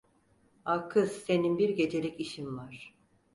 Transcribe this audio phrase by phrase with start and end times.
[0.65, 2.93] A kız senin bir gecelik işin var.